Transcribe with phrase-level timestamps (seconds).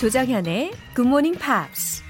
[0.00, 2.02] 조정현의 Good Morning Pops.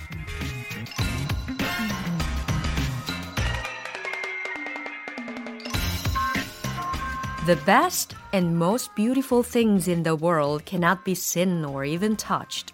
[7.47, 12.72] The best and most beautiful things in the world cannot be seen or even touched.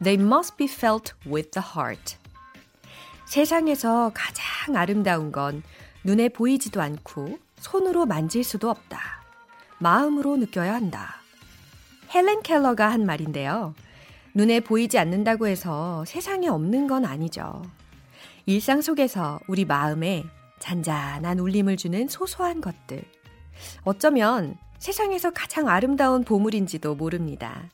[0.00, 2.16] They must be felt with the heart.
[3.24, 5.64] 세상에서 가장 아름다운 건
[6.04, 9.24] 눈에 보이지도 않고 손으로 만질 수도 없다.
[9.80, 11.16] 마음으로 느껴야 한다.
[12.14, 13.74] 헬렌 켈러가 한 말인데요.
[14.34, 17.62] 눈에 보이지 않는다고 해서 세상에 없는 건 아니죠.
[18.46, 20.24] 일상 속에서 우리 마음에
[20.58, 23.02] 잔잔한 울림을 주는 소소한 것들.
[23.84, 27.70] 어쩌면 세상에서 가장 아름다운 보물인지도 모릅니다.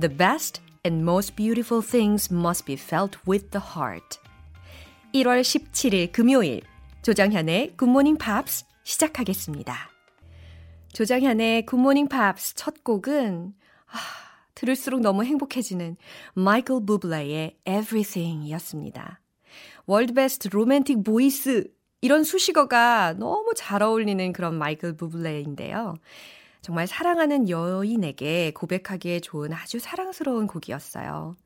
[0.00, 4.18] The best and most beautiful things must be felt with the heart.
[5.14, 6.62] 1월 17일 금요일
[7.02, 9.90] 조정현의 굿모닝 팝스 시작하겠습니다.
[10.92, 13.54] 조정현의 굿모닝 팝스 첫 곡은
[13.86, 14.23] 아,
[14.54, 15.96] 들을수록 너무 행복해지는
[16.34, 19.20] 마이클 부블레의 Everything이었습니다.
[19.86, 25.94] World Best Romantic Voice 이런 수식어가 너무 잘 어울리는 그런 마이클 부블레인데요.
[26.60, 31.36] 정말 사랑하는 여인에게 고백하기에 좋은 아주 사랑스러운 곡이었어요.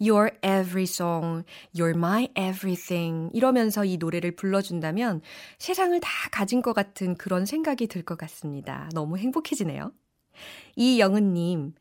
[0.00, 3.28] You're every song, you're my everything.
[3.34, 5.20] 이러면서 이 노래를 불러준다면
[5.58, 8.88] 세상을 다 가진 것 같은 그런 생각이 들 것 같습니다.
[8.94, 9.90] 너무 행복해지네요.
[10.76, 11.74] 이영은님,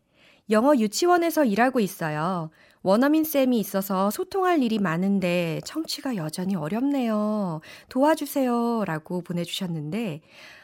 [0.49, 2.49] 영어 유치원에서 일하고 있어요.
[2.81, 7.61] 원어민 쌤이 있어서 소통할 일이 많은데 청취가 여전히 어렵네요.
[7.89, 8.85] 도와주세요.
[8.85, 10.21] 라고 보내주셨는데,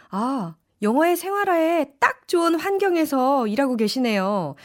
[0.09, 4.55] 아, 영어의 생활화에 딱 좋은 환경에서 일하고 계시네요.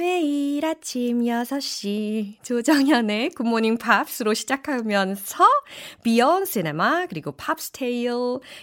[0.00, 5.44] 매일 아침 6시 조정현의 굿모닝 팝스로 시작하면서
[6.02, 8.10] Beyond Cinema 그리고 Pops Tale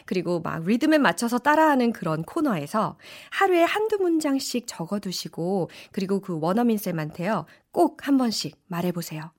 [0.08, 2.98] 그리고 막 리듬에 맞춰서 따라하는 그런 코너에서
[3.30, 9.32] 하루에 한두 문장씩 적어두시고 그리고 그 원어민 쌤한테요 꼭 한 번씩 말해보세요.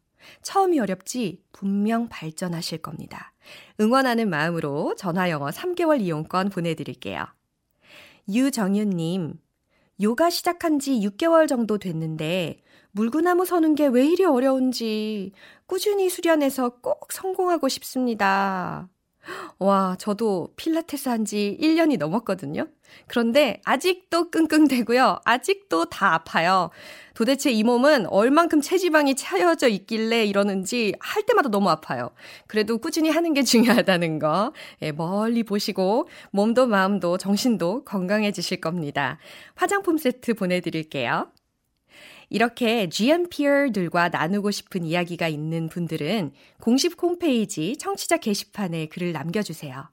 [0.42, 3.32] 처음이 어렵지 분명 발전하실 겁니다.
[3.80, 7.26] 응원하는 마음으로 전화영어 3개월 이용권 보내드릴게요.
[8.28, 9.40] 유정윤님
[10.02, 15.32] 요가 시작한 지 6개월 정도 됐는데 물구나무 서는 게 왜 이리 어려운지
[15.66, 18.88] 꾸준히 수련해서 꼭 성공하고 싶습니다.
[19.58, 22.66] 와, 저도 필라테스 한 지 1년이 넘었거든요.
[23.06, 25.18] 그런데 아직도 끙끙대고요.
[25.24, 26.70] 아직도 다 아파요.
[27.14, 32.10] 도대체 이 몸은 얼만큼 체지방이 차여져 있길래 이러는지 할 때마다 너무 아파요.
[32.46, 34.52] 그래도 꾸준히 하는 게 중요하다는 거
[34.82, 39.18] 예, 멀리 보시고 몸도 마음도 정신도 건강해지실 겁니다.
[39.54, 41.30] 화장품 세트 보내드릴게요.
[42.30, 49.88] 이렇게 GMPR들과 나누고 싶은 이야기가 있는 분들은 공식 홈페이지 청취자 게시판에 글을 남겨주세요.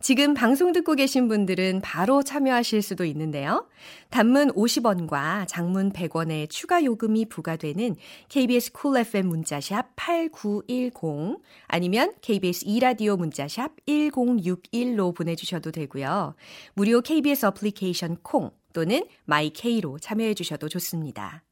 [0.00, 3.68] 지금 방송 듣고 계신 분들은 바로 참여하실 수도 있는데요.
[4.10, 7.96] 단문 50원과 장문 100원의 추가 요금이 부과되는
[8.28, 16.34] KBS 쿨 cool FM 문자샵 8910 아니면 KBS 2라디오 문자샵 1061로 보내주셔도 되고요.
[16.74, 21.45] 무료 KBS 어플리케이션 콩 또는 마이케이로 참여해 주셔도 좋습니다.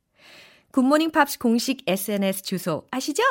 [0.74, 3.22] 굿모닝 팝스 공식 SNS 주소 아시죠?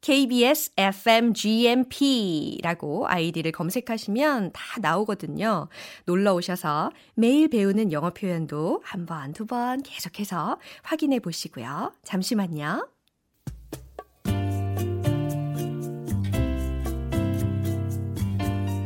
[0.00, 5.68] KBS FM GMP라고 아이디를 검색하시면 다 나오거든요.
[6.06, 11.92] 놀러 오셔서 매일 배우는 영어 표현도 한 번, 두 번 계속해서 확인해 보시고요.
[12.02, 12.88] 잠시만요.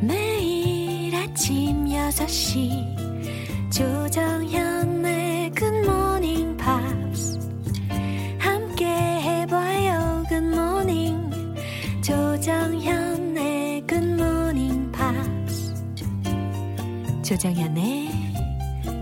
[0.01, 6.54] 매일 아침 6시 조정현의 굿모닝
[17.25, 18.07] 조정현의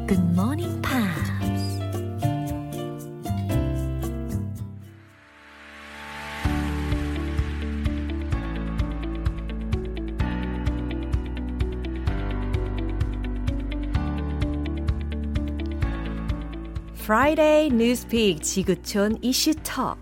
[0.07, 1.33] 굿모닝 팝스
[17.01, 19.97] Friday Newspeak 지구촌 이슈톡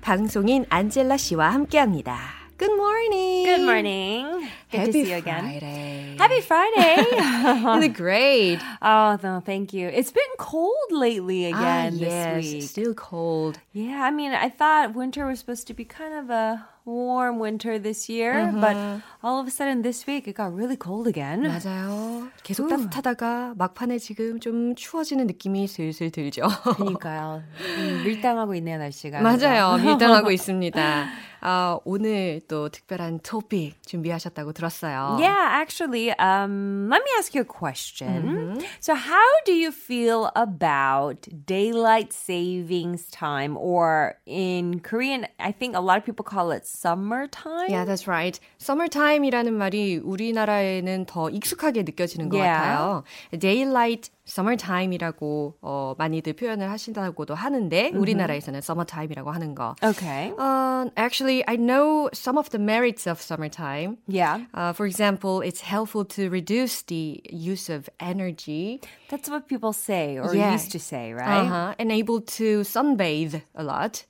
[0.00, 2.18] 방송인 안젤라 씨와 함께합니다.
[2.58, 3.44] Good morning.
[3.46, 4.24] Good morning.
[4.70, 5.44] Good Happy to see you again.
[5.44, 5.83] Friday.
[6.23, 7.05] Happy Friday.
[7.61, 8.59] You look great.
[8.81, 9.87] oh, no, thank you.
[9.87, 12.63] It's been cold lately ah, again yes, this week.
[12.63, 13.59] still cold.
[13.73, 17.77] Yeah, I mean, I thought winter was supposed to be kind of a warm winter
[17.77, 18.75] this year, but
[19.23, 21.43] all of a sudden this week it got really cold again.
[21.43, 22.29] 맞아요.
[22.43, 26.47] 계속 따뜻하다가 막판에 지금 좀 추워지는 느낌이 슬슬 들죠.
[26.77, 27.43] 그러니까요.
[27.77, 29.21] 음, 밀당하고 있네요, 날씨가.
[29.21, 29.77] 맞아요.
[29.77, 31.05] 밀당하고 있습니다.
[31.44, 35.18] 어, 오늘 또 특별한 토픽 준비하셨다고 들었어요.
[35.20, 38.58] Yeah, actually, um, let me ask you a question.
[38.80, 45.80] So, how do you feel about daylight savings time, or in Korean, I think a
[45.80, 47.68] lot of people call it summertime?
[47.68, 48.40] Yeah, that's right.
[48.58, 52.56] Summertime이라는 말이 우리나라에는 더 익숙하게 느껴지는 것 Yeah.
[52.56, 53.04] 같아요.
[53.38, 59.75] Daylight summertime이라고 어, 많이들 표현을 하신다고도 하는데 우리나라에서는 summertime이라고 하는 거.
[59.83, 60.31] Okay.
[60.37, 63.97] Uh, actually, I know some of the merits of summertime.
[64.07, 64.45] Yeah.
[64.53, 68.81] Uh, for example, it's helpful to reduce the use of energy.
[69.09, 70.51] That's what people say or Yeah.
[70.53, 71.45] used to say, right?
[71.45, 71.73] Uh-huh.
[71.79, 74.05] And able to sunbathe a lot.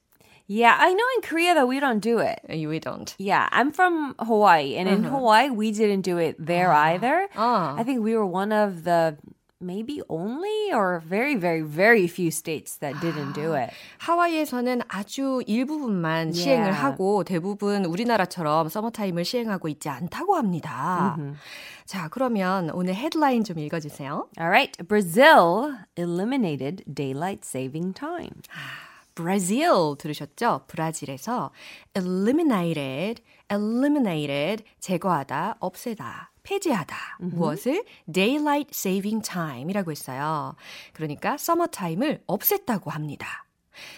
[0.51, 2.39] Yeah, I know in Korea though we don't do it.
[2.49, 3.13] Uh, We don't.
[3.19, 7.29] Yeah, I'm from Hawaii, and in Hawaii we didn't do it there either.
[7.37, 7.75] Ah.
[7.77, 9.15] I think we were one of the
[9.60, 13.70] maybe only or very, very, very few states that didn't do it.
[13.98, 21.16] 하와이에서는 아주 일부분만 시행을 하고 대부분 우리나라처럼 서머타임을 시행하고 있지 않다고 합니다.
[21.86, 24.28] 자, 그러면 오늘 헤드라인 좀 읽어 주세요.
[24.38, 28.42] All right, Brazil eliminated daylight saving time.
[29.14, 30.62] Brazil 들으셨죠?
[30.66, 31.52] 브라질에서
[31.96, 36.30] eliminated, eliminated 제거하다, 없애다.
[36.44, 36.96] 폐지하다.
[37.20, 37.84] 무엇을?
[38.10, 40.54] Daylight saving time이라고 했어요.
[40.92, 43.44] 그러니까 summertime을 없앴다고 합니다.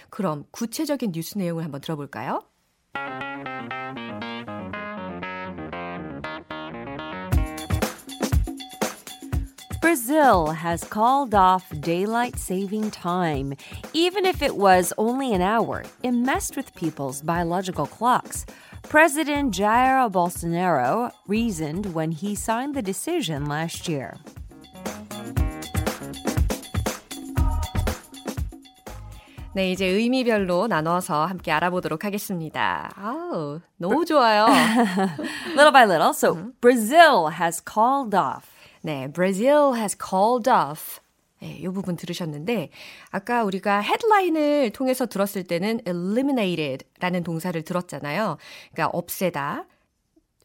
[0.09, 2.43] 그럼 구체적인 뉴스 내용을 한번 들어볼까요?
[9.86, 13.56] Brazil has called off daylight saving time.
[13.94, 18.46] Even if it was only an hour, it messed with people's biological clocks.
[18.84, 24.18] President Jair Bolsonaro reasoned when he signed the decision last year.
[29.54, 32.90] 네, 이제 의미별로 나눠서 함께 알아보도록 하겠습니다.
[32.96, 34.46] 아우, 너무 좋아요.
[35.50, 36.14] little by little.
[36.14, 38.55] So, Brazil has called off.
[38.87, 41.01] 네, Brazil has called off.
[41.41, 42.71] 네, 이 부분 들으셨는데
[43.11, 48.37] 아까 우리가 헤드라인을 통해서 들었을 때는 eliminated라는 동사를 들었잖아요.
[48.73, 49.67] 그러니까 없애다,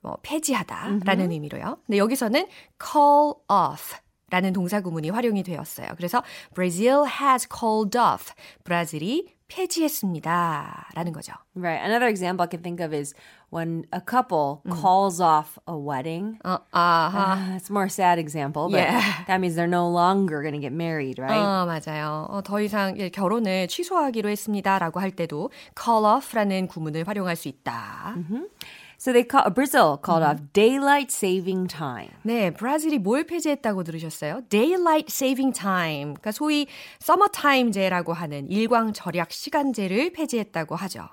[0.02, 1.78] 뭐 폐지하다라는 의미로요.
[1.86, 2.48] 근데 여기서는
[2.84, 3.96] call off
[4.32, 5.90] 라는 동사 구문이 활용이 되었어요.
[5.98, 6.24] 그래서
[6.56, 8.34] Brazil has called off.
[8.64, 10.90] 브라질이 폐지했습니다.
[10.96, 11.34] 라는 거죠.
[11.56, 11.84] Right.
[11.84, 13.14] Another example I can think of is
[13.52, 16.40] when a couple calls off a wedding.
[16.46, 17.36] 어, 아하.
[17.36, 19.02] Uh, it's a more sad example, but Yeah.
[19.28, 21.36] that means they're no longer going to get married, right?
[21.36, 22.28] 어, 맞아요.
[22.30, 28.16] 어, 더 이상 예, 결혼을 취소하기로 했습니다라고 할 때도 call off라는 구문을 활용할 수 있다.
[29.02, 32.12] So they call Brazil called off daylight saving time.
[32.22, 34.44] 네, 브라질이 뭘 폐지했다고 들으셨어요?
[34.48, 36.14] Daylight Saving Time.
[36.14, 36.68] 그러니까 소위
[37.00, 41.10] 서머타임제라고 하는 일광 절약 시간제를 폐지했다고 하죠.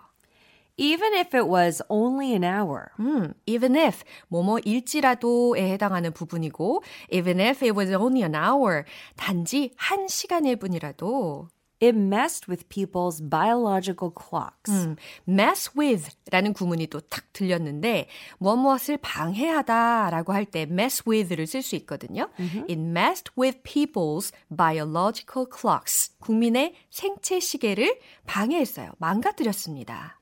[0.77, 2.89] Even if it was only an hour.
[3.01, 8.85] 음, even if 뭐뭐일지라도에 해당하는 부분이고 even if it was only an hour
[9.17, 11.49] 단지 한 시간일 뿐이라도
[11.81, 14.71] It messed with people's biological clocks.
[14.71, 14.97] 음,
[15.29, 18.09] mess with 라는 구문이 또 탁 들렸는데
[18.39, 22.31] 무엇무엇을 방해하다라고 할 때 mess with를 쓸 수 있거든요.
[22.69, 26.17] It messed with people's biological clocks.
[26.19, 28.93] 국민의 생체 시계를 방해했어요.
[28.99, 30.21] 망가뜨렸습니다.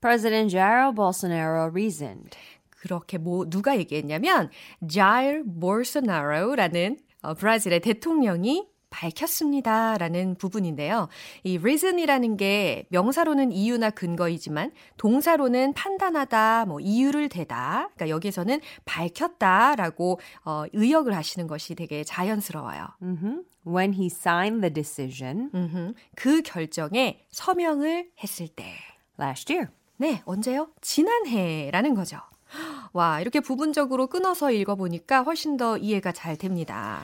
[0.00, 2.36] President Jair Bolsonaro reasoned.
[2.70, 4.50] 그렇게 뭐 누가 얘기했냐면
[4.88, 11.08] Jair Bolsonaro라는 어, 브라질의 대통령이 밝혔습니다 라는 부분인데요.
[11.44, 17.90] 이 reason이라는 게 명사로는 이유나 근거이지만 동사로는 판단하다, 뭐 이유를 대다.
[17.94, 22.86] 그러니까 여기서는 밝혔다 라고 어, 의역을 하시는 것이 되게 자연스러워요.
[23.66, 25.94] When he signed the decision.
[26.16, 28.74] 그 결정에 서명을 했을 때.
[29.20, 29.70] last year.
[29.96, 30.68] 네, 언제요?
[30.80, 32.18] 지난해라는 거죠.
[32.92, 37.00] 와, 이렇게 부분적으로 끊어서 읽어보니까 훨씬 더 이해가 잘 됩니다.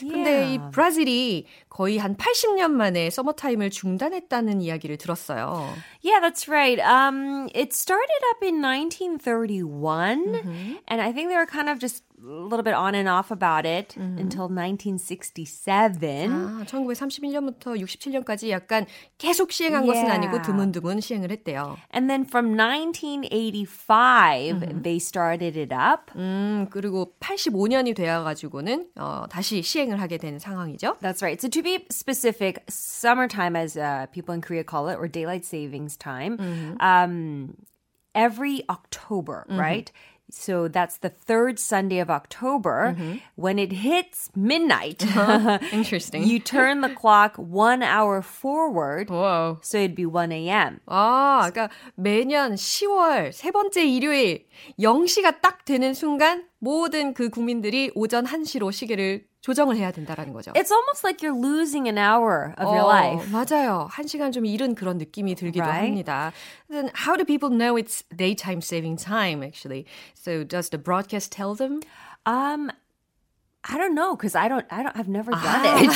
[0.00, 0.70] 근데 이 Yeah.
[0.72, 5.72] 브라질이 거의 한 80년 만에 서머타임을 중단했다는 이야기를 들었어요.
[6.02, 6.80] Yeah, that's right.
[6.80, 12.25] Um, it started up in 1931, and I think they were kind of just a
[12.25, 16.31] little bit on and off about it until 1967.
[16.31, 18.85] 아, 1931년부터 67년까지 약간
[19.17, 20.13] 계속 시행한 것은 Yeah.
[20.17, 21.77] 아니고 드문드문 시행을 했대요.
[21.93, 22.55] And then from
[23.51, 26.11] 1985, they started it up.
[26.15, 30.97] 음, 그리고 85년이 되어가지고는 어, 다시 시행을 하게 된 상황이죠.
[31.01, 31.39] That's right.
[31.39, 35.97] So to be specific, summertime, as uh, people in Korea call it, or daylight savings
[35.97, 36.37] time,
[36.79, 37.55] um,
[38.15, 39.91] every October, right?
[40.32, 42.96] So that's the third Sunday of October.
[43.36, 45.04] When it hits midnight,
[45.72, 46.24] Interesting.
[46.24, 49.10] you turn the clock one hour forward.
[49.10, 49.58] Whoa.
[49.62, 50.80] So it'd be 1 a.m.
[50.88, 54.46] 아, 그러니까 매년 10월 세 번째 일요일
[54.80, 60.51] 0시가 딱 되는 순간 모든 그 국민들이 오전 1시로 시계를 조정을 해야 된다라는 거죠.
[60.55, 63.31] It's almost like you're losing an hour of your 어, life.
[63.31, 63.87] 맞아요.
[63.89, 65.87] 한 시간 좀 잃은 그런 느낌이 들기도 Right?
[65.87, 66.33] 합니다.
[66.69, 69.85] Then how do people know it's daytime saving time actually?
[70.13, 71.79] So does the broadcast tell them?
[72.25, 72.71] Um,
[73.64, 74.66] I don't know because I don't.
[74.70, 74.96] I don't.
[74.96, 75.78] I've never done 아.
[75.78, 75.90] it.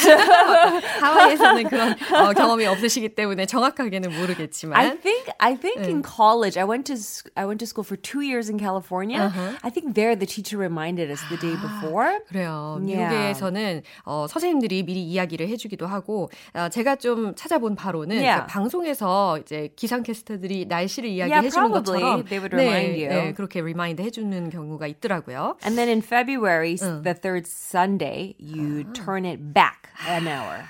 [1.01, 4.79] 하와이에서는 그런 어, 경험이 없으시기 때문에 정확하게는 모르겠지만.
[4.79, 5.33] I think.
[5.41, 6.97] I think in college, I went to.
[7.35, 9.33] I went to school for two years in California.
[9.65, 12.21] I think there the teacher reminded us the day before.
[12.31, 12.79] 그래요.
[12.87, 13.11] Yeah.
[13.11, 18.43] 미국에서는 어, 선생님들이 미리 이야기를 해주기도 하고 어, 제가 좀 찾아본 바로는 Yeah.
[18.43, 22.01] 그 방송에서 이제 기상캐스터들이 날씨를 Yeah, 이야기해주는 probably.
[22.01, 23.09] 것처럼 They would remind 네, you.
[23.09, 25.57] 네, 그렇게 리마인드 해주는 경우가 있더라고요.
[25.65, 28.93] And then in February, s the third Sunday, you ah.
[28.93, 30.69] turn it back an hour.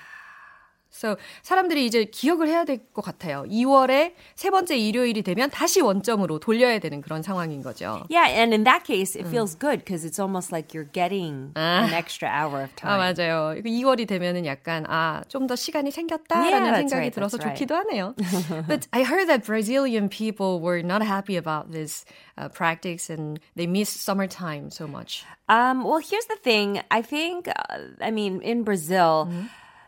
[0.96, 3.46] 그래서 사람들이 이제 기억을 해야 될 것 같아요.
[3.48, 8.06] 2월에 세 번째 일요일이 되면 다시 원점으로 돌려야 되는 그런 상황인 거죠.
[8.10, 11.94] Yeah, and in that case, it feels good because it's almost like you're getting an
[11.94, 13.00] extra hour of 아, time.
[13.00, 13.56] 맞아요.
[13.64, 17.56] 2월이 되면은 약간, 아, 좀 더 시간이 생겼다라는 Yeah, that's 생각이 right, 들어서 that's right.
[17.56, 18.14] 좋기도 하네요.
[18.68, 22.04] But I heard that Brazilian people were not happy about this
[22.38, 25.24] uh, practice and they miss summertime so much.
[25.48, 26.82] Um, well, here's the thing.
[26.92, 29.32] I think, uh, I mean, in Brazil,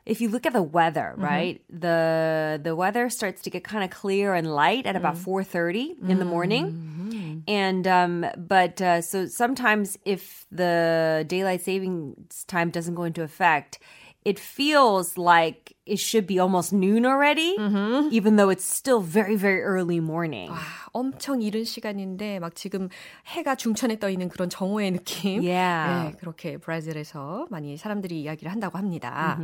[0.08, 3.90] if you look at the weather, right, the the weather starts to get kind of
[3.90, 9.26] clear and light at about four thirty in the morning, and um, but uh, so
[9.26, 13.78] sometimes if the daylight savings time doesn't go into effect.
[14.24, 17.56] It feels like it should be almost noon already,
[18.10, 20.50] even though it's still very, very early morning.
[20.52, 20.58] 아,
[20.92, 22.88] 엄청 이른 시간인데 막 지금
[23.28, 25.42] 해가 중천에 떠 있는 그런 정오의 느낌.
[25.42, 26.10] Yeah.
[26.10, 29.38] 네, 그렇게 브라질에서 많이 사람들이 이야기를 한다고 합니다.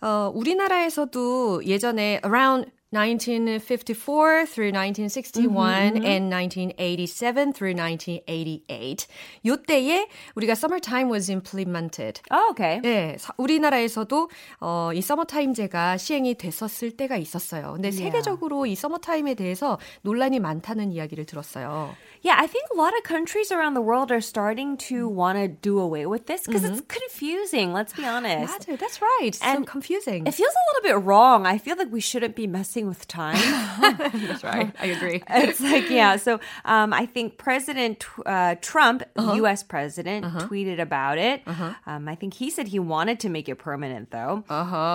[0.00, 9.07] 어, 우리나라에서도 예전에 around 1954 through 1961 and 1987 through 1988
[9.45, 12.21] 요때에 우리가 summertime was implemented.
[12.31, 12.79] Oh, okay.
[12.83, 14.29] 네, 사- 우리나라에서도
[14.61, 17.73] 어, 이 서머타임제가 시행이 됐었을 때가 있었어요.
[17.73, 21.95] 근데 세계적으로 이 서머타임에 대해서 논란이 많다는 이야기를 들었어요.
[22.23, 25.47] Yeah, I think a lot of countries around the world are starting to want to
[25.49, 28.69] do away with this because it's confusing, let's be honest.
[28.69, 29.35] 맞아요, that's right.
[29.35, 30.25] so And confusing.
[30.25, 31.45] It feels a little bit wrong.
[31.45, 33.35] I feel like we shouldn't be messing with time.
[34.13, 34.69] that's right.
[34.79, 35.23] I agree.
[35.29, 36.15] it's like, yeah.
[36.17, 41.41] So um, I think President uh, Trump, US president, tweeted about it.
[41.85, 44.43] Um, I think he said he wanted to make it permanent, though.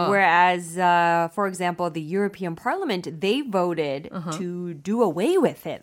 [0.08, 4.08] Whereas, uh, for example, the European Parliament, they voted
[4.38, 5.82] to do away with it.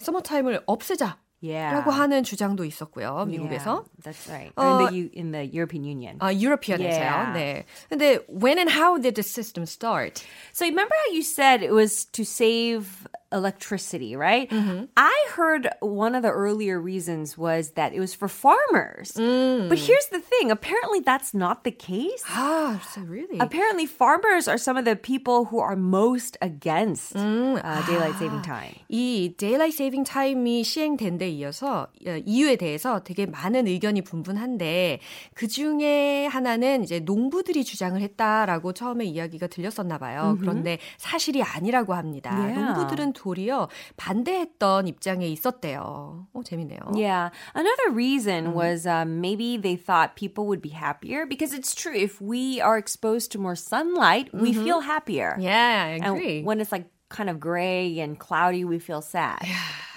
[0.00, 1.16] 서머타임을 없애자.
[1.44, 1.72] Yeah.
[1.72, 3.80] 라고 하는 주장도 있었고요, 미국에서.
[3.80, 4.52] Yeah, that's right.
[4.56, 6.18] 어, Or in, the, U- in the European Union.
[6.20, 7.00] 아, 유러피언에서요.
[7.00, 7.32] Yeah.
[7.32, 7.64] 네.
[7.88, 10.22] 근데 when and how did the system start?
[10.52, 14.48] So remember how you said it was to save electricity, right?
[14.96, 19.12] I heard one of the earlier reasons was that it was for farmers.
[19.14, 22.24] But here's the thing, apparently that's not the case.
[22.26, 23.38] 아, so really?
[23.38, 28.74] Apparently farmers are some of the people who are most against uh, daylight saving time.
[28.90, 34.98] 이 daylight saving time이 시행된 데 이어서 어, 이유에 대해서 되게 많은 의견이 분분한데
[35.34, 40.36] 그 중에 하나는 이제 농부들이 주장을 했다라고 처음에 이야기가 들렸었나 봐요.
[40.40, 42.30] 그런데 사실이 아니라고 합니다.
[42.36, 42.60] Yeah.
[42.60, 46.26] 농부들은 도리어 반대했던 입장에 있었대요.
[46.32, 46.78] 어, 재밌네요.
[46.94, 47.30] Yeah.
[47.54, 51.94] Another reason was um, maybe they thought people would be happier because it's true.
[51.94, 55.36] If we are exposed to more sunlight, we feel happier.
[55.38, 56.42] Yeah, I And agree.
[56.42, 59.42] when it's like kind of gray and cloudy, we feel sad.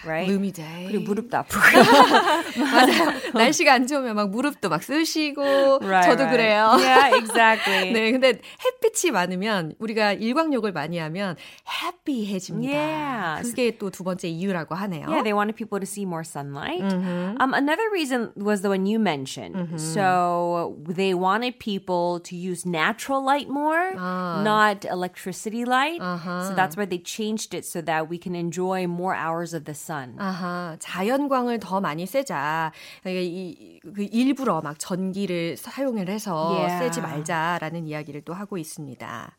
[0.06, 0.28] right?
[0.28, 0.88] Gloomy day.
[0.88, 1.60] 그리고 무릎도 아프고.
[2.60, 3.14] 맞아요.
[3.34, 5.42] 날씨가 안 좋으면 막 무릎도 막 쑤시고
[5.82, 6.32] Right, 저도 right.
[6.32, 6.76] 그래요.
[6.80, 7.94] Yeah, exactly.
[7.94, 11.36] 네, 근데 het빛이 많으면 우리가 일광욕을 많이 하면
[11.68, 12.74] happy해집니다.
[12.74, 13.50] Yeah.
[13.50, 15.08] 그게 또 두 번째 이유라고 하네요.
[15.08, 16.82] Yeah, they wanted people to see more sunlight.
[16.84, 19.80] Um, another reason was the one you mentioned.
[19.80, 26.02] So they wanted people to use natural light more, not electricity light.
[26.48, 29.74] So that's why they changed it so that we can enjoy more hours of the
[29.74, 29.87] sun.
[30.19, 32.73] 아하, 자연광을 더 많이 쐬자.
[33.03, 36.79] 그러니까 이, 그 일부러 막 전기를 사용을 해서 Yeah.
[36.85, 39.37] 쐬지 말자라는 이야기를 또 하고 있습니다.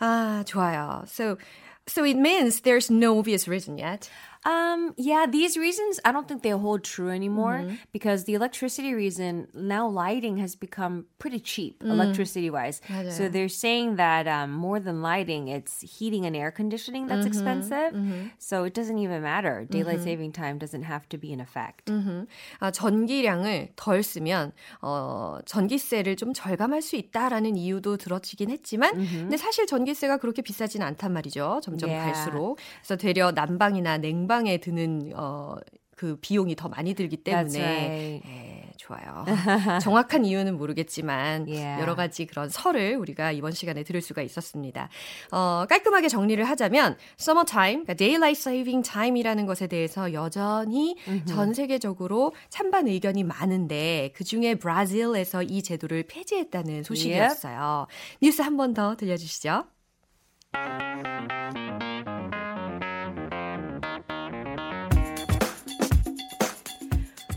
[0.00, 1.02] 아, 좋아요.
[1.06, 1.36] So,
[1.86, 4.08] So it means there's no obvious reason yet.
[4.45, 7.75] Um, yeah, these reasons I don't think they hold true anymore Mm-hmm.
[7.91, 11.91] because the electricity reason now lighting has become pretty cheap Mm.
[11.91, 12.79] electricity wise.
[13.11, 17.35] So they're saying that um, more than lighting, it's heating and air conditioning that's Mm-hmm.
[17.35, 17.91] expensive.
[18.39, 19.67] So it doesn't even matter.
[19.69, 21.91] Daylight saving time doesn't have to be in effect.
[22.61, 29.67] 아, 전기량을 덜 쓰면 어, 전기세를 좀 절감할 수 있다라는 이유도 들어지긴 했지만 근데 사실
[29.67, 31.59] 전기세가 그렇게 비싸진 않단 말이죠.
[31.61, 32.05] 점점 Yeah.
[32.13, 32.57] 갈수록.
[32.81, 35.54] 그래서 되려 난방이나 냉방 에 드는 어,
[35.96, 38.22] 그 비용이 더 많이 들기 때문에 right.
[38.28, 39.24] 예, 좋아요.
[39.80, 41.80] 정확한 이유는 모르겠지만 Yeah.
[41.80, 44.88] 여러 가지 그런 설을 우리가 이번 시간에 들을 수가 있었습니다.
[45.30, 52.88] 어, 깔끔하게 정리를 하자면 summertime, 그러니까 daylight saving time이라는 것에 대해서 여전히 전 세계적으로 찬반
[52.88, 57.86] 의견이 많은데 그 중에 브라질에서 이 제도를 폐지했다는 소식이었어요.
[58.20, 59.64] 뉴스 한 번 더 들려주시죠.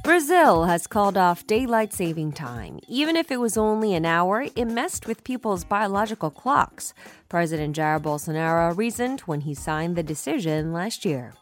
[0.06, 2.80] Brazil has called off daylight saving time.
[2.88, 6.92] Even if it was only an hour, it messed with people's biological clocks.
[7.28, 11.34] President Jair Bolsonaro reasoned when he signed the decision last year.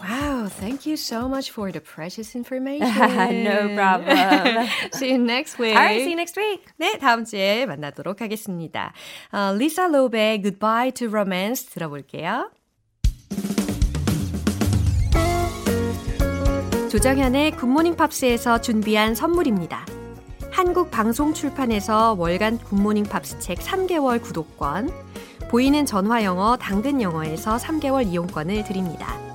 [0.00, 2.88] Wow, thank you so much for the precious information.
[3.44, 4.68] no problem.
[4.92, 5.76] See you next week.
[5.76, 6.64] All right, see you next week.
[6.78, 8.92] 네, 다음 주에 만나도록 하겠습니다.
[9.32, 12.50] 어, 리사 로베의 Goodbye to Romance 들어볼게요.
[16.89, 19.85] 조정현의 굿모닝 팝스에서 준비한 선물입니다.
[20.49, 24.89] 한국 방송 출판에서 월간 굿모닝 팝스 책 3개월 구독권,
[25.51, 29.28] 보이는 전화 영어 당근 영어에서 3개월 이용권을 드립니다.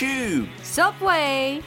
[0.00, 0.48] Tube.
[0.62, 1.60] Subway.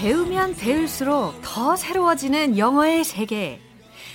[0.00, 3.60] 배우면 배울수록 더 새로워지는 영어의 세계.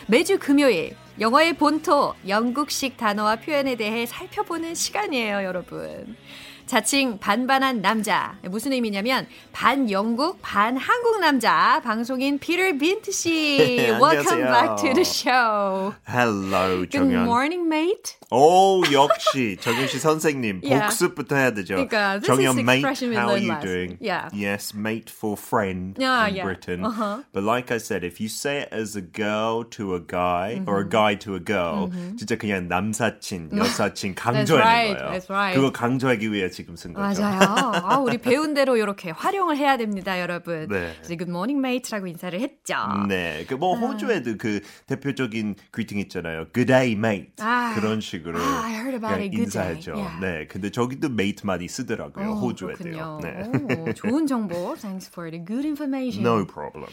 [0.07, 6.17] 매주 금요일 영어의 본토 영국식 단어와 표현에 대해 살펴보는 시간이에요, 여러분.
[6.65, 8.37] 자칭 반반한 남자.
[8.43, 11.81] 무슨 의미냐면 반 영국, 반 한국 남자.
[11.83, 13.77] 방송인 피터 빈트 씨.
[13.99, 15.93] Welcome back to the show.
[16.07, 17.23] Hello, Good 정연.
[17.25, 18.15] morning, mate.
[18.31, 20.87] 오, 역시 정연 씨 선생님 Yeah.
[20.87, 21.75] 복습부터 해야 되죠.
[21.75, 22.83] 그러니까, 정연, mate,
[23.13, 23.97] how are you doing?
[24.01, 24.29] Yeah.
[24.33, 26.43] Yes, mate for friend Yeah, in yeah.
[26.45, 26.83] Britain.
[26.85, 27.21] Uh-huh.
[27.33, 30.81] But like I said, if you say it as a girl to a guy or
[30.83, 30.87] Mm-hmm.
[30.87, 35.11] a guy to a girl, 진짜 그냥 남사친, 여사친 강조하는 right, 거예요.
[35.11, 35.53] that's right.
[35.55, 37.21] 그거 강조하기 위해 지금 쓴 거죠.
[37.21, 37.39] 맞아요.
[37.83, 40.67] 아, 우리 배운 대로 이렇게 활용을 해야 됩니다, 여러분.
[40.69, 40.93] 네.
[41.07, 42.75] Good morning, mate라고 인사를 했죠.
[43.09, 46.45] 네, 그 뭐 호주에도 그 대표적인 greeting 있잖아요.
[46.53, 47.33] Good day, mate.
[47.39, 49.35] 아, 그런 식으로 아, I heard about it.
[49.35, 49.93] 인사하죠.
[49.95, 50.19] Yeah.
[50.21, 52.29] 네, 근데 저기도 mate 많이 쓰더라고요.
[52.31, 53.19] 어, 호주에도요.
[53.19, 53.19] 그렇군요.
[53.21, 53.83] 네.
[53.89, 54.75] 오, 좋은 정보.
[54.75, 56.23] Thanks for the good information.
[56.23, 56.87] No problem.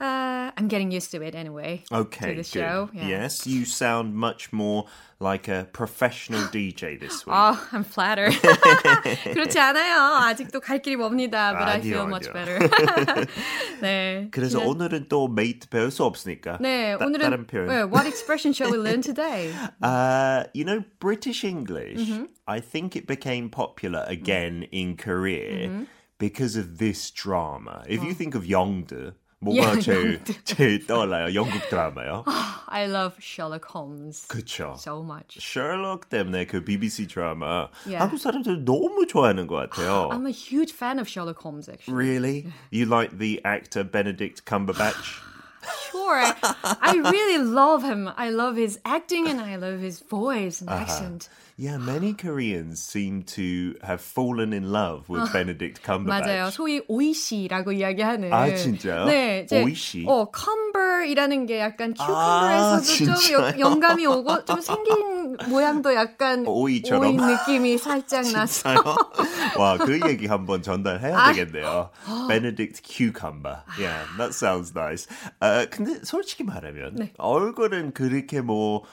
[0.00, 1.84] Uh, I'm getting used to it anyway.
[1.92, 2.46] Okay, to the good.
[2.46, 2.88] show.
[2.94, 3.06] Yeah.
[3.06, 4.86] Yes, you sound much more
[5.20, 7.36] like a professional DJ this week.
[7.36, 8.32] Oh, I'm flattered.
[8.32, 10.16] 그렇지 않아요.
[10.24, 11.52] 아직도 갈 길이 멉니다.
[11.52, 12.32] But I 아니요, feel much 아니요.
[12.32, 13.26] better.
[13.80, 14.28] 네.
[14.30, 16.58] 그래서 지난- 오늘은 또 mate 배울 수 없으니까.
[16.60, 17.66] 네, 따, 오늘은 다른 표현.
[17.68, 19.52] 네, what expression shall we learn today?
[19.82, 22.24] Uh, you know, British English, Mm-hmm.
[22.46, 25.84] I think it became popular again in Korea Mm-hmm.
[26.18, 27.84] because of this drama.
[27.88, 29.12] If you think of Yongdu,
[29.44, 29.64] 뭐가 Oh.
[29.64, 31.34] Yeah, 제일, 제일 떠올라요?
[31.34, 32.24] 영국 드라마요?
[32.68, 34.74] I love Sherlock Holmes 그쵸.
[34.78, 35.38] so much.
[35.40, 38.04] 셜록 때문에 그 BBC 드라마 Yeah.
[38.04, 40.10] 한국 사람들 너무 좋아하는 것 같아요.
[40.12, 41.96] I'm a huge fan of Sherlock Holmes actually.
[41.96, 42.52] Really?
[42.70, 45.24] You like the actor Benedict Cumberbatch?
[45.90, 46.20] Sure.
[46.20, 46.34] I,
[46.80, 48.08] I really love him.
[48.16, 50.72] I love his acting and I love his voice Uh-huh.
[50.72, 51.28] and accent.
[51.57, 56.25] Yeah, many Koreans seem to have fallen in love with Benedict Cumberbatch.
[56.27, 56.49] 맞아요.
[56.51, 58.33] 소위 오이시라고 이야기하는.
[58.33, 59.05] 아, 진짜요?
[59.05, 60.03] 네, 이제 오이시?
[60.05, 63.37] 어, 컴버이라는 게 약간 아, 큐컴버에서도 좀 진짜요?
[63.37, 67.03] 여- 영감이 오고 좀 생긴 모양도 약간 오이처럼?
[67.05, 68.69] 오이 느낌이 살짝 나서.
[69.57, 71.31] 와, 그 얘기 한번 전달해야 아.
[71.31, 71.89] 되겠네요.
[72.27, 73.59] Benedict Cucumber.
[73.79, 75.07] Yeah, that sounds nice.
[75.39, 77.13] 어, 근데 솔직히 말하면 네.
[77.17, 78.83] 얼굴은 그렇게 뭐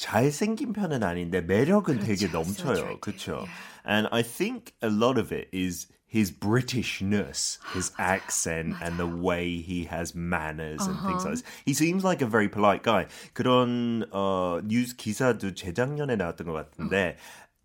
[0.00, 2.72] 잘생긴 편은 아닌데 매력은 되게 so 넘쳐요.
[2.72, 3.46] attractive, 그렇죠?
[3.84, 9.60] And I think a lot of it is his Britishness, his accent, and the way
[9.60, 11.44] he has manners and things like this.
[11.64, 13.06] He seems like a very polite guy.
[13.34, 17.16] 그런 어, 뉴스 기사도 재작년에 나왔던 것 같은데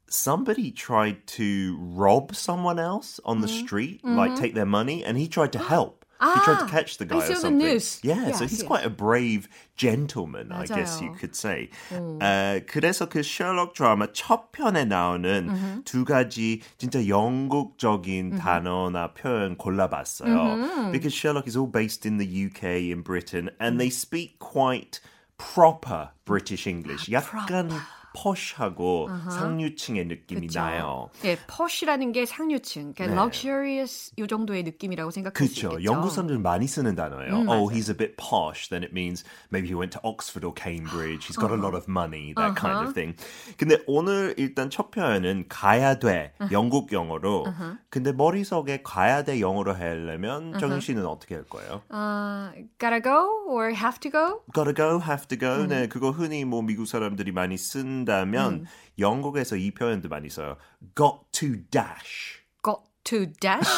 [0.10, 5.28] somebody tried to rob someone else on the street, like take their money, and he
[5.28, 6.05] tried to help.
[6.22, 7.58] he tried to Ah, catch the I guy see or on the something.
[7.58, 8.00] news.
[8.04, 8.68] Yeah, so Yes, he's yes.
[8.68, 11.18] quite a brave gentleman, I guess you 맞아요.
[11.20, 11.70] could say.
[11.92, 20.92] 어, 그래서 그 셜록 드라마 첫 편에 나오는 두 가지 진짜 영국적인 단어나 표현 골라봤어요.
[20.92, 25.00] Because Sherlock is all based in the UK, in Britain, and they speak quite
[25.38, 27.10] proper British English.
[27.10, 27.70] 약간
[28.17, 30.61] posh하고 상류층의 느낌이 그쵸.
[30.61, 31.11] 나요.
[31.25, 33.13] 예, posh라는 게 상류층, 그러니까 네.
[33.13, 35.77] luxurious 요 정도의 느낌이라고 생각할 수 그렇죠.
[35.77, 35.93] 있겠죠.
[35.93, 37.33] 영국 사람들 많이 쓰는 단어예요.
[37.33, 37.71] 음, oh, 맞아요.
[37.71, 38.69] he's a bit posh.
[38.71, 41.27] Then it means maybe he went to Oxford or Cambridge.
[41.27, 43.15] He's got a lot of money, that kind of thing.
[43.59, 46.33] 근데 오늘 일단 첫 표현은 가야 돼.
[46.53, 47.45] 영국 영어로.
[47.91, 51.83] 근데 머릿속에 가야 돼 영어로 하려면 정인 씨는 어떻게 할 거예요?
[51.91, 54.41] 아, gotta go or have to go?
[54.55, 55.65] Gotta go, have to go.
[55.65, 55.69] 음.
[55.69, 58.65] 네, 그거 흔히 뭐 미국 사람들이 많이 쓴 다면 음.
[58.99, 60.57] 영국에서 이 표현도 많이 써요.
[60.97, 62.41] Got to dash.
[62.65, 63.69] Got to dash.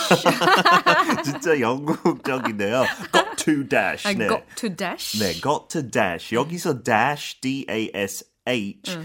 [1.24, 2.84] 진짜 영국적인데요.
[3.12, 4.06] Got to dash.
[4.06, 4.28] 아, 네.
[4.28, 5.18] got to dash.
[5.18, 6.32] 네, got to dash.
[6.34, 8.98] 여기서 dash, D-A-S-H.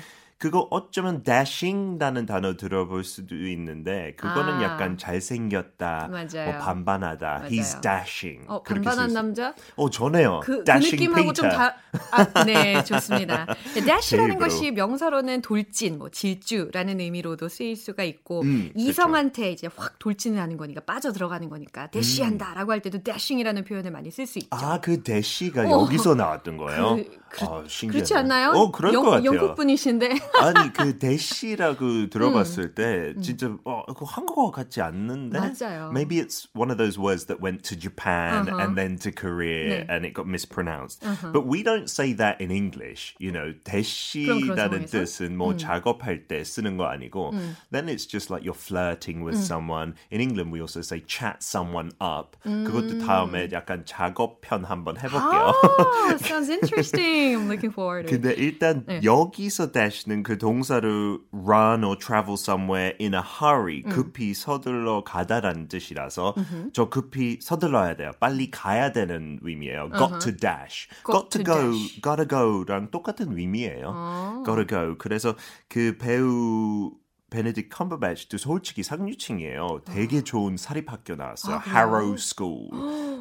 [0.44, 4.64] 그거 어쩌면 dashing라는 단어 들어볼 수도 있는데 그거는 아.
[4.64, 6.52] 약간 잘생겼다, 맞아요.
[6.52, 7.44] 뭐 반반하다.
[7.48, 7.82] He's 맞아요.
[7.82, 8.46] dashing.
[8.50, 9.54] 어, 반반한 남자?
[9.78, 10.42] 어, 전해요.
[10.44, 11.50] 그, 그 느낌하고 좀 Peter.
[11.58, 11.76] 다,
[12.12, 13.46] 아, 네, 좋습니다.
[13.74, 14.38] 네, dash라는.
[14.38, 20.58] 것이 명사로는 돌진, 뭐 질주라는 의미로도 쓰일 수가 있고 음, 이성한테 이제 확 돌진을 하는
[20.58, 21.88] 거니까 빠져 들어가는 거니까 음.
[21.92, 24.50] 대시한다라고 할 때도 dashing이라는 표현을 많이 쓸 수 있죠.
[24.52, 25.84] 아, 그 dash가 어.
[25.84, 26.96] 여기서 나왔던 거예요?
[26.98, 27.92] 그- 그- 아, 신기하네.
[27.94, 28.50] 그렇지 않나요?
[28.52, 29.26] 어, 그럴 영, 것 같아요.
[29.26, 30.10] 영국 분이신데.
[30.41, 32.76] 아니 그 대시라고 들어봤을 음.
[32.76, 35.89] 때 진짜 어, 그 한국어 같지 않는데 맞아요.
[35.91, 38.60] Maybe it's one of those words that went to Japan Uh-huh.
[38.60, 39.86] and then to Korea 네.
[39.89, 41.04] and it got mispronounced.
[41.32, 43.15] But we don't say that in English.
[43.19, 44.86] You know, 대시라는?
[44.89, 47.34] 뜻은 뭐 작업할 때 쓰는 거 아니고
[47.72, 49.93] then it's just like you're flirting with someone.
[50.12, 52.38] In England we also say chat someone up.
[52.43, 55.54] 그것도 다음에 약간 작업편 한번 해볼게요.
[55.63, 57.36] Oh, sounds interesting.
[57.36, 58.22] I'm looking forward to it.
[58.22, 59.02] 근데 일단 네.
[59.04, 66.34] 여기서 dash는 그 동사로 run or travel somewhere in a hurry, 급히 서둘러 가다라는 뜻이라서
[66.74, 68.12] 저 급히 서둘러야 돼요.
[68.20, 69.90] 빨리 가야 되는 의미예요.
[69.92, 70.88] got to dash.
[71.04, 72.02] got, Got to, go, dash.
[72.02, 74.44] gotta go랑 똑같은 의미예요.
[74.46, 74.96] gotta go.
[74.98, 75.36] 그래서
[75.70, 76.92] 그 배우
[77.34, 79.82] 베네딕 컴버배치도 솔직히 상류층이에요.
[79.86, 81.62] 되게 좋은 사립학교 나왔어요.
[81.65, 82.69] Harrow School.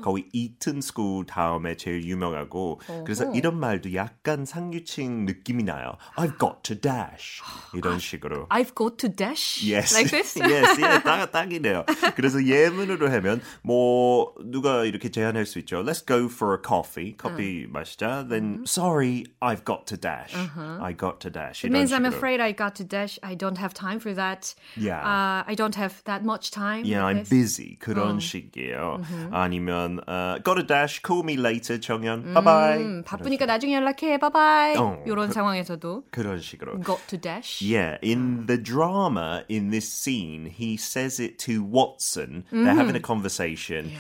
[0.03, 3.35] 거의 이튼 스쿨 다음에 제일 유명하고 그래서 어허.
[3.35, 5.97] 이런 말도 약간 상류층 느낌이 나요.
[6.17, 7.41] I've got to dash
[7.75, 8.49] 이런 식으로.
[8.49, 9.95] I've got to dash Yes.
[9.95, 10.39] like this.
[10.39, 11.85] yes, yes, 딱, 딱이네요.
[12.17, 15.83] 그래서 예문으로 하면 뭐 누가 이렇게 제안할 수 있죠.
[15.83, 17.17] Let's go for a coffee.
[17.17, 18.27] 커피 마시자.
[18.29, 20.35] Then sorry, I've got to dash.
[20.37, 21.65] I got to dash.
[21.65, 23.19] It means I'm afraid I got to dash.
[23.23, 24.54] I don't have time for that.
[24.76, 25.00] Yeah.
[25.00, 26.84] Uh, I don't have that much time.
[26.86, 27.30] Yeah, like I'm this.
[27.30, 27.78] busy.
[27.80, 29.02] 그런 식이에요.
[29.32, 31.02] 아니면 uh, got to dash.
[31.02, 32.34] Call me later, 정연.
[32.34, 32.78] Bye bye.
[32.78, 34.18] 음, 바쁘니까 나중에 연락해.
[34.20, 34.76] 바이바이.
[34.78, 36.82] 어, 이런 그- 상황에서도 그런 식으로.
[36.84, 37.62] got to dash.
[37.62, 42.44] Yeah, in the drama, in this scene, he says it to Watson.
[42.52, 43.92] They're having a conversation.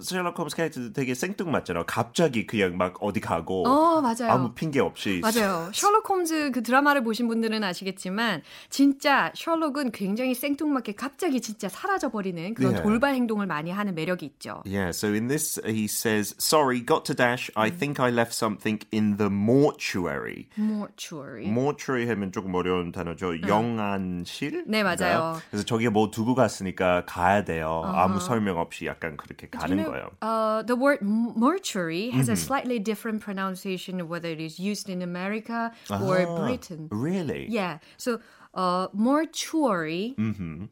[0.00, 1.84] 셜록 홈스 캐릭터도 되게 생뚱맞잖아.
[1.86, 4.30] 갑자기 그냥 막 어디 가고 어, 맞아요.
[4.30, 5.70] 아무 핑계 없이 맞아요.
[5.74, 12.54] 셜록 홈즈 그 드라마를 보신 분들은 아시겠지만 진짜 셜록은 굉장히 생뚱맞게 갑자기 진짜 사라져 버리는
[12.54, 12.82] 그런 네.
[12.82, 14.62] 돌발 행동을 많이 하는 매력이 있죠.
[14.66, 17.50] Yeah, so in this he says, "Sorry, got to dash.
[17.54, 21.46] I think I left something in the mortuary." Mortuary.
[21.46, 23.40] mortuary 하면 조금 어려운 단어죠.
[23.42, 24.64] 영안실?
[24.66, 25.40] 네, 맞아요.
[25.50, 27.82] 그래서 저기에 뭐 두고 갔으니까 가야 돼요.
[27.84, 30.09] 아무 설명 없이 약간 그렇게 Do 가는 you know, 거예요.
[30.21, 34.89] uh, the word m- mortuary has a slightly different pronunciation of whether it is used
[34.89, 36.87] in America or Ah, Britain.
[36.91, 37.47] Really?
[37.49, 37.79] Yeah.
[37.97, 38.19] So
[38.53, 40.15] uh, mortuary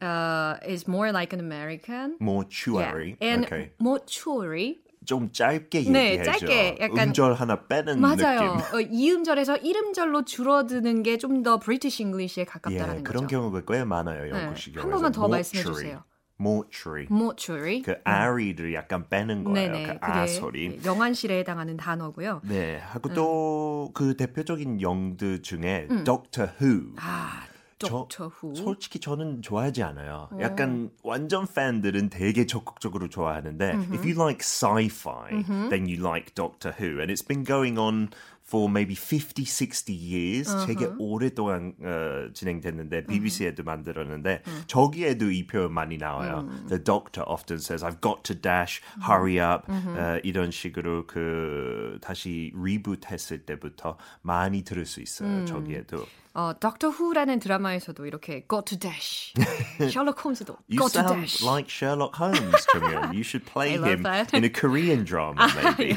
[0.02, 2.16] uh, is more like an American.
[2.20, 3.16] mortuary.
[3.20, 3.32] Yeah.
[3.34, 3.70] And okay.
[3.80, 6.38] mortuary 좀 짧게 네, 얘기해줘.
[6.38, 8.56] 짧게 약간- 음절 하나 빼는 맞아요.
[8.58, 8.74] 느낌.
[8.76, 13.26] 어, 이음절에서 이름절로 줄어드는 게 좀 더 브리티시 잉글리시에 예, 가깝다라는 그런 거죠.
[13.40, 14.28] 경우가 꽤 많아요.
[14.28, 14.82] 영국식 네, 경우에서.
[14.82, 15.84] 한 번만 더 말씀해 mortuary.
[15.96, 16.04] 주세요.
[16.39, 17.07] Mortuary.
[17.09, 17.81] mortuary.
[17.83, 19.71] 그 R이를 약간 빼는 거예요.
[19.71, 19.85] 네네.
[19.85, 20.69] 그 아 소리.
[20.69, 22.41] 네, 영안실에 해당하는 단어고요.
[22.43, 26.03] 네, 하고 또 그 대표적인 영드 중에 음.
[26.03, 26.93] Doctor Who.
[26.97, 27.43] 아,
[27.79, 28.07] 저-.
[28.55, 30.29] 솔직히 저는 좋아하지 않아요.
[30.39, 36.99] 약간 완전 팬들은 되게 적극적으로 좋아하는데 if you like sci-fi, then you like Doctor Who,
[37.01, 38.09] and it's been going on
[38.52, 40.66] for maybe 50, 60 years uh-huh.
[40.66, 43.64] 되게 오랫동안 어, 진행됐는데 BBC에도 uh-huh.
[43.64, 44.66] 만들었는데 uh-huh.
[44.66, 46.48] 저기에도 이 표현 많이 나와요.
[46.48, 46.68] Uh-huh.
[46.68, 49.98] The doctor often says I've got to dash, hurry up uh-huh.
[49.98, 55.44] 어, 이런 식으로 그 다시 리부트 했을 때부터 많이 들을 수 있어요.
[55.44, 56.06] 저기에도.
[56.32, 59.34] 어, 닥터 후라는 드라마에서도 이렇게 go to dash.
[59.92, 61.44] 셜록 홈즈도 you go sound to dash.
[61.44, 63.12] like Sherlock Holmes, 정연.
[63.12, 64.32] You should play him that.
[64.32, 65.96] in a Korean drama, maybe.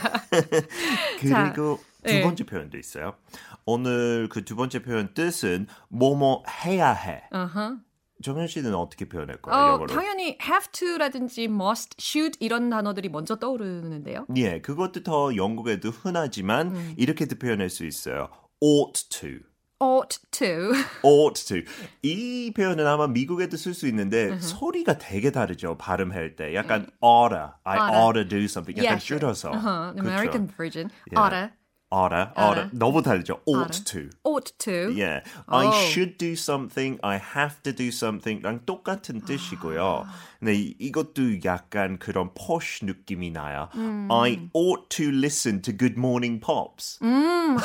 [1.20, 2.51] 그리고 자, 두 번째 네.
[2.51, 3.15] 표현도 있어요.
[3.65, 7.25] 오늘 그 두 번째 표현 뜻은 뭐뭐 해야 해.
[7.33, 7.79] Uh-huh.
[8.23, 9.59] 정현 씨는 어떻게 표현할 거예요?
[9.59, 9.87] 어, 영어로?
[9.89, 14.27] 당연히 have to라든지 must, should 이런 단어들이 먼저 떠오르는데요.
[14.37, 16.95] 예, 그것도 더 영국에도 흔하지만 음.
[16.97, 18.29] 이렇게도 표현할 수 있어요.
[18.61, 19.41] ought to.
[19.81, 20.73] ought to.
[21.03, 21.61] ought to.
[22.03, 24.41] 이 표현은 아마 미국에도 쓸 수 있는데 uh-huh.
[24.41, 25.77] 소리가 되게 다르죠.
[25.77, 26.55] 발음할 때.
[26.55, 27.53] 약간 oughta.
[27.65, 28.83] I oughta, do something.
[28.83, 29.51] 약간 줄여서.
[29.51, 29.93] Uh-huh.
[29.99, 30.89] American version.
[31.13, 31.21] Yeah.
[31.21, 31.51] oughta.
[31.91, 32.71] Oughta, oughta.
[32.73, 33.41] 너무 다르죠.
[33.47, 34.11] ought to.
[34.25, 34.93] ought to.
[34.93, 35.23] Yeah.
[35.49, 35.59] Oh.
[35.59, 36.99] I should do something.
[37.03, 40.07] I have to do something랑 똑같은 뜻이고요.
[40.41, 43.69] 근데 이것도 약간 그런 posh 느낌이 나요.
[43.75, 44.09] 음.
[44.11, 46.99] I ought to listen to Good Morning Pops.
[47.03, 47.57] 음,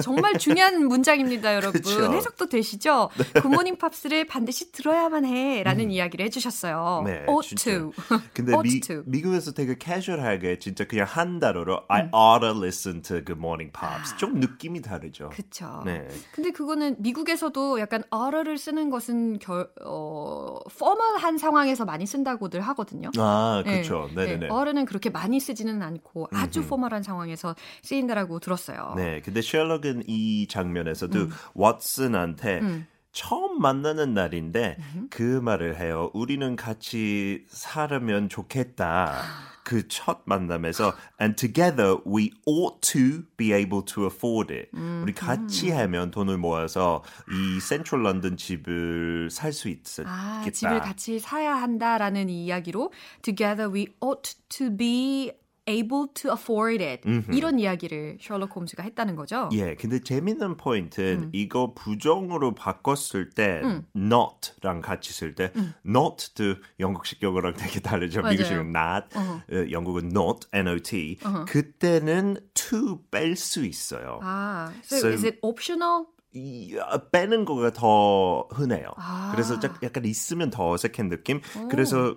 [0.00, 1.82] 정말 중요한 문장입니다, 여러분.
[1.84, 3.10] 해석도 되시죠?
[3.34, 3.40] 네.
[3.40, 5.90] 굿모닝 팝스를 반드시 들어야만 해라는 음.
[5.90, 7.02] 이야기를 해주셨어요.
[7.04, 7.92] 네, ought to.
[8.32, 8.80] 근데 미.
[9.06, 11.84] 미국에서 되게 캐주얼하게 진짜 그냥 한 단어로 음.
[11.88, 14.16] I ought to listen to Good Morning Pops.
[14.16, 15.30] 좀 느낌이 다르죠.
[15.30, 15.82] 그렇죠.
[15.84, 16.06] 네.
[16.32, 23.10] 근데 그거는 미국에서도 약간 oughta를 쓰는 것은 결, 어, 포멀한 상황에서 많이 쓴다고들 하거든요.
[23.18, 24.08] 아, 그렇죠.
[24.14, 24.24] 네.
[24.24, 24.46] 네네네.
[24.46, 24.48] 네.
[24.48, 26.68] 어른은 그렇게 많이 쓰지는 않고 아주 음흠.
[26.68, 28.94] 포멀한 상황에서 쓰인다라고 들었어요.
[28.96, 31.30] 네, 근데 셜록은 이 장면에서도 음.
[31.54, 32.86] 왓슨한테 음.
[33.10, 35.08] 처음 만나는 날인데 음.
[35.10, 36.10] 그 말을 해요.
[36.14, 39.14] 우리는 같이 살면 좋겠다.
[39.64, 44.68] 그 첫 만남에서 and together we ought to be able to afford it.
[44.74, 45.76] 음, 우리 같이 음.
[45.78, 50.04] 하면 돈을 모아서 이 센트럴 런던 집을 살 수 있겠다.
[50.06, 55.32] 아, 집을 같이 사야 한다라는 이야기로 together we ought to be
[55.66, 57.08] able to afford it.
[57.08, 57.34] 음흠.
[57.34, 59.48] 이런 이야기를 셜록 홈즈가 했다는 거죠.
[59.52, 61.30] 예, 근데 재밌는 포인트는 음.
[61.32, 63.86] 이거 부정으로 바꿨을 때 음.
[63.96, 65.74] not랑 같이 쓸때 음.
[65.86, 68.20] not도 영국식 영어랑 되게 다르죠.
[68.20, 68.32] 맞아요.
[68.32, 69.72] 미국식은 not, uh-huh.
[69.72, 70.92] 영국은 not, not.
[70.92, 71.44] Uh-huh.
[71.46, 74.20] 그때는 to 뺄 수 있어요.
[74.22, 76.06] 아, so, so is it optional?
[76.36, 76.76] 이,
[77.12, 78.88] 빼는 거가 더 흔해요.
[78.96, 79.30] 아.
[79.32, 81.40] 그래서 약간 있으면 더 어색한 느낌.
[81.56, 81.68] 오.
[81.68, 82.16] 그래서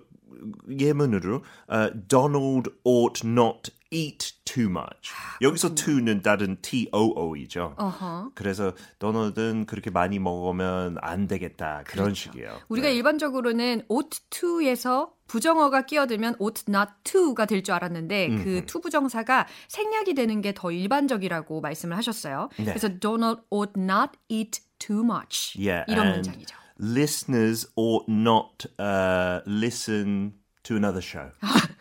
[0.70, 5.14] 예문으로 uh, Donald ought not eat too much.
[5.42, 7.76] 여기서 to는 다른 T-O-O이죠.
[7.78, 8.32] Uh-huh.
[8.36, 11.84] 그래서 도널드는 그렇게 많이 먹으면 안 되겠다.
[11.86, 12.32] 그런 그렇죠.
[12.32, 12.60] 식이에요.
[12.68, 12.96] 우리가 네.
[12.96, 18.44] 일반적으로는 ought to에서 부정어가 끼어들면 ought not to가 될 줄 알았는데 음흠.
[18.44, 22.50] 그 to 부정사가 생략이 되는 게 더 일반적이라고 말씀을 하셨어요.
[22.58, 22.66] 네.
[22.66, 25.58] 그래서 Donald ought not eat too much.
[25.58, 26.56] Yeah, 이런 문장이죠.
[26.80, 31.32] Listeners ought not uh, listen to another show.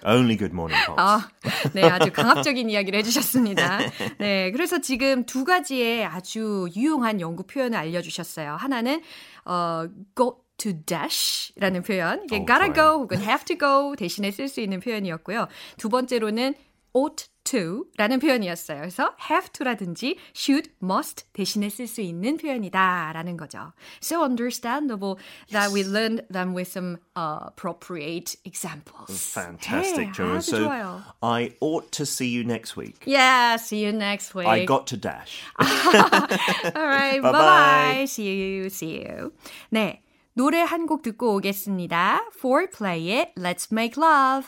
[0.04, 1.00] Only Good Morning Pops.
[1.00, 1.28] 아,
[1.74, 3.78] 네, 아주 강압적인 이야기를 해주셨습니다.
[4.18, 8.54] 네, 그래서 지금 두 가지의 아주 유용한 영구 표현을 알려주셨어요.
[8.54, 9.02] 하나는
[9.44, 14.48] 어, go to dash라는 표현, 이게 oh, gotta go 혹은 have to go 대신에 쓸
[14.48, 15.48] 수 있는 표현이었고요.
[15.76, 16.54] 두 번째로는
[16.94, 18.80] ought to라는 표현이었어요.
[18.80, 23.72] 그래서 have to라든지 should, must 대신에 쓸 수 있는 표현이다 라는 거죠.
[24.02, 25.16] So understandable
[25.52, 29.08] that we learned them with some uh, appropriate examples.
[29.32, 30.40] Fantastic, Joe.
[30.40, 31.02] So 좋아요.
[31.22, 32.96] I ought to see you next week.
[33.06, 34.48] Yeah, see you next week.
[34.48, 35.44] I got to dash.
[35.58, 38.04] All right, bye bye.
[38.06, 39.32] See you, see you.
[39.72, 40.02] 네.
[40.34, 42.28] 노래 한 곡 듣고 오겠습니다.
[42.42, 44.46] 4Play의 Let's Make Love.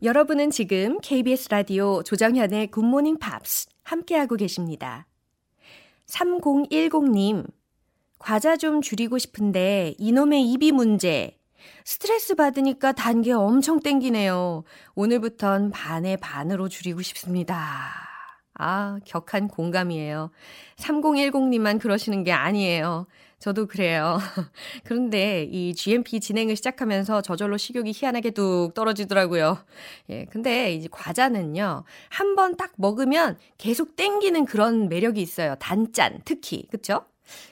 [0.00, 5.08] 여러분은 지금 KBS 라디오 조정현의 굿모닝 팝스 함께하고 계십니다.
[6.06, 7.44] 3010님,
[8.20, 11.36] 과자 좀 줄이고 싶은데 이놈의 입이 문제.
[11.84, 14.62] 스트레스 받으니까 단게 엄청 땡기네요.
[14.94, 18.07] 오늘부턴 반에 반으로 줄이고 싶습니다.
[18.54, 20.30] 아, 격한 공감이에요.
[20.76, 23.06] 3010님만 그러시는 게 아니에요.
[23.38, 24.18] 저도 그래요.
[24.84, 29.58] 그런데 이 GMP 진행을 시작하면서 저절로 식욕이 희한하게 뚝 떨어지더라고요.
[30.10, 35.54] 예, 근데 이제 과자는요, 한 번 딱 먹으면 계속 땡기는 그런 매력이 있어요.
[35.60, 36.66] 단짠, 특히.
[36.70, 37.04] 그쵸?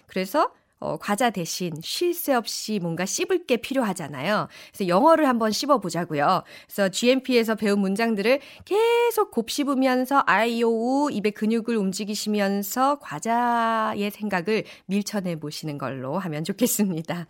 [0.07, 4.49] 그래서 어, 과자 대신 쉴 새 없이 뭔가 씹을 게 필요하잖아요.
[4.73, 6.43] 그래서 영어를 한번 씹어보자고요.
[6.67, 16.19] 그래서 GMP에서 배운 문장들을 계속 곱씹으면서 아이오우 입의 근육을 움직이시면서 과자의 생각을 밀쳐내 보시는 걸로
[16.19, 17.27] 하면 좋겠습니다.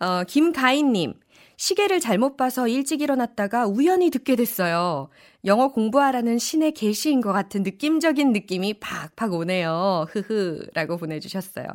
[0.00, 1.14] 어, 김가인님.
[1.60, 5.08] 시계를 잘못 봐서 일찍 일어났다가 우연히 듣게 됐어요.
[5.44, 10.06] 영어 공부하라는 신의 계시인 것 같은 느낌적인 느낌이 팍팍 오네요.
[10.08, 10.68] 흐흐.
[10.74, 11.66] 라고 보내주셨어요.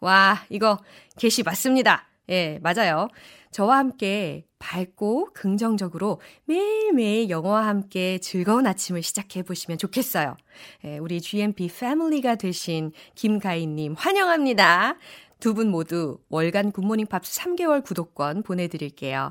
[0.00, 0.78] 와, 이거
[1.18, 2.06] 계시 맞습니다.
[2.28, 3.08] 예, 맞아요.
[3.52, 10.36] 저와 함께 밝고 긍정적으로 매일매일 영어와 함께 즐거운 아침을 시작해 보시면 좋겠어요.
[10.84, 14.96] 예, 우리 GMP 패밀리가 되신 김가인님 환영합니다.
[15.38, 19.28] 두 분 모두 월간 굿모닝 팝스 3개월 구독권 보내드릴게요.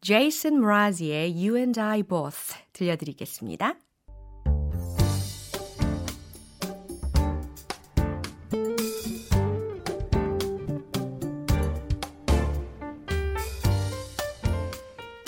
[0.00, 3.74] 제이슨 브라지의 You and I Both 들려드리겠습니다.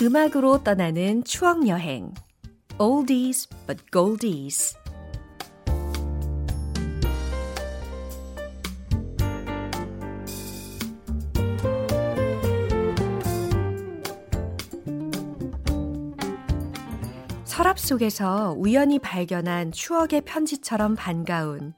[0.01, 2.11] 음악으로 떠나는 추억 여행.
[2.79, 4.75] Oldies but Goldies.
[17.43, 21.75] 서랍 속에서 우연히 발견한 추억의 편지처럼 반가운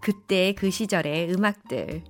[0.00, 2.04] 그때 그 시절의 음악들.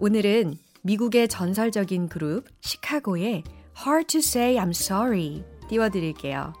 [0.00, 3.44] 오늘은 미국의 전설적인 그룹 시카고의
[3.78, 6.52] Hard to say I'm sorry 띄워드릴게요.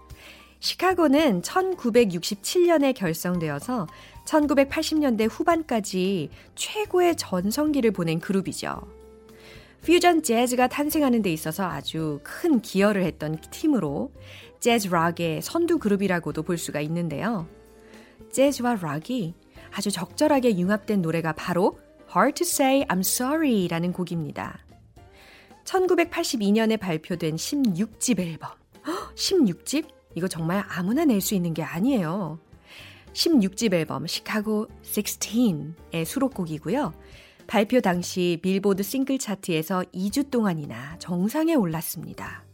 [0.60, 3.88] 시카고는 1967년에 결성되어서
[4.24, 8.80] 1980년대 후반까지 최고의 전성기를 보낸 그룹이죠.
[9.82, 14.12] 퓨전 재즈가 탄생하는 데 있어서 아주 큰 기여를 했던 팀으로
[14.60, 17.48] 재즈 락의 선두 그룹이라고도 볼 수가 있는데요.
[18.30, 19.34] 재즈와 락이
[19.72, 21.78] 아주 적절하게 융합된 노래가 바로
[22.14, 24.60] Hard to Say I'm Sorry 라는 곡입니다.
[25.64, 28.50] 1982년에 발표된 16집 앨범.
[29.14, 29.86] 16집?
[30.14, 32.38] 이거 정말 아무나 낼 수 있는 게 아니에요.
[33.12, 36.92] 16집 앨범 시카고 16의 수록곡이고요.
[37.46, 42.44] 발표 당시 빌보드 싱글 차트에서 2주 동안이나 정상에 올랐습니다.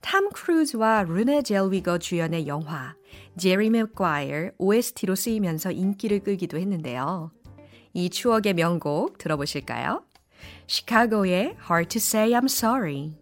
[0.00, 2.94] 탐 크루즈와 루네 젤위거 주연의 영화
[3.36, 7.32] 제리 맥과이어 OST로 쓰이면서 인기를 끌기도 했는데요.
[7.92, 10.05] 이 추억의 명곡 들어보실까요?
[10.66, 13.12] 시카고의 Hard to Say I'm Sorry.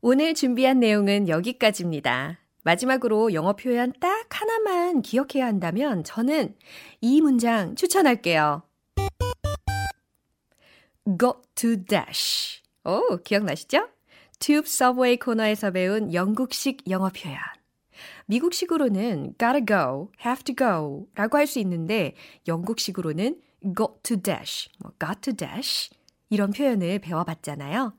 [0.00, 2.38] 오늘 준비한 내용은 여기까지입니다.
[2.62, 6.54] 마지막으로 영어 표현 딱 하나만 기억해야 한다면 저는
[7.00, 8.62] 이 문장 추천할게요.
[11.06, 12.62] Got to dash.
[12.84, 13.88] 오, 기억나시죠?
[14.40, 17.38] 튜브 서브웨이 코너에서 배운 영국식 영어 표현.
[18.26, 22.14] 미국식으로는 gotta go, have to go 라고 할 수 있는데
[22.46, 23.40] 영국식으로는
[23.76, 25.90] got to dash, 뭐 got to dash
[26.30, 27.94] 이런 표현을 배워봤잖아요.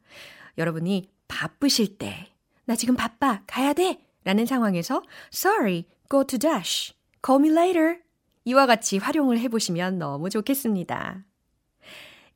[0.58, 2.32] 여러분이 바쁘실 때,
[2.66, 6.94] 나 지금 바빠, 가야 돼 라는 상황에서 sorry, go to dash,
[7.26, 8.00] call me later
[8.46, 11.24] 이와 같이 활용을 해보시면 너무 좋겠습니다.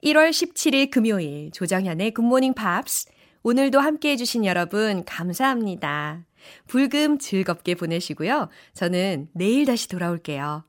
[0.04, 3.10] 1월 17일 금요일 조정현의 굿모닝 팝스
[3.43, 6.29] 오늘도 함께 해 주신 여러분 감사합니다.
[6.68, 8.50] 불금 즐겁게 보내시고요.
[8.74, 10.64] 저는 내일 다시 돌아올게요.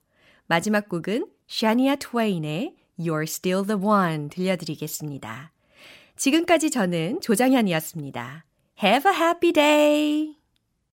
[0.47, 5.53] 마지막 곡은 샤니아 트웨인의 You're Still the One 들려드리겠습니다.
[6.17, 8.45] 지금까지 저는 조장현이었습니다.
[8.83, 10.40] Have a happy day!